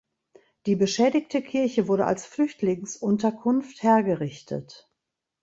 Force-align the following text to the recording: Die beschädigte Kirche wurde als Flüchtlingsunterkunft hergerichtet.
Die 0.65 0.75
beschädigte 0.75 1.43
Kirche 1.43 1.87
wurde 1.87 2.05
als 2.05 2.25
Flüchtlingsunterkunft 2.25 3.83
hergerichtet. 3.83 4.89